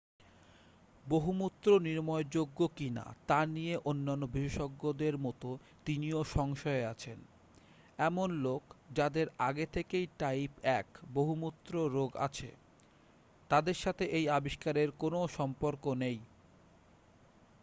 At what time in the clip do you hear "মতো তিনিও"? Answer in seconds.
5.17-6.19